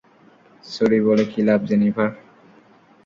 Sorry 0.65 0.99
বলে 1.07 1.23
কী 1.31 1.41
লাভ 1.47 1.59
জেনিফার? 1.69 2.09